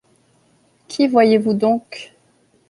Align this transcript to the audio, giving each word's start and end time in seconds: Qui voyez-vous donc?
Qui 0.87 1.05
voyez-vous 1.05 1.53
donc? 1.53 2.15